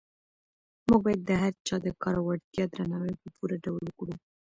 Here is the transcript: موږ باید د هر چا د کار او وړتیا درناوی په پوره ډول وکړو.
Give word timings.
موږ 0.87 0.99
باید 1.05 1.21
د 1.25 1.29
هر 1.41 1.53
چا 1.67 1.75
د 1.85 1.87
کار 2.01 2.15
او 2.19 2.25
وړتیا 2.27 2.63
درناوی 2.73 3.13
په 3.21 3.27
پوره 3.35 3.55
ډول 3.65 3.81
وکړو. 3.87 4.13